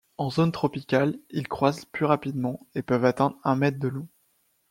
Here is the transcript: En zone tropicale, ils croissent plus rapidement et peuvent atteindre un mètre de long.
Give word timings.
En 0.17 0.31
zone 0.31 0.51
tropicale, 0.51 1.19
ils 1.29 1.47
croissent 1.47 1.85
plus 1.85 2.05
rapidement 2.05 2.65
et 2.73 2.81
peuvent 2.81 3.05
atteindre 3.05 3.37
un 3.43 3.55
mètre 3.55 3.77
de 3.77 3.87
long. 3.87 4.07